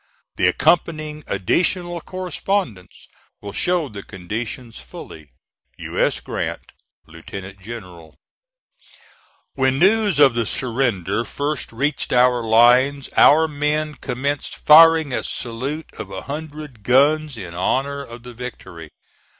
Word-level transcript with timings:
The 0.35 0.47
accompanying 0.47 1.23
additional 1.27 2.01
correspondence 2.01 3.05
will 3.39 3.53
show 3.53 3.87
the 3.87 4.01
conditions 4.01 4.79
fully. 4.79 5.29
U. 5.77 5.99
S. 5.99 6.19
GRANT, 6.19 6.71
Lieut. 7.05 7.59
General. 7.61 8.15
When 9.53 9.77
news 9.77 10.17
of 10.17 10.33
the 10.33 10.47
surrender 10.47 11.23
first 11.23 11.71
reached 11.71 12.11
our 12.11 12.41
lines 12.43 13.09
our 13.15 13.47
men 13.47 13.93
commenced 13.93 14.55
firing 14.65 15.13
a 15.13 15.23
salute 15.23 15.91
of 15.99 16.09
a 16.09 16.23
hundred 16.23 16.81
guns 16.81 17.37
in 17.37 17.53
honor 17.53 17.99
of 18.01 18.23
the 18.23 18.33
victory. 18.33 18.89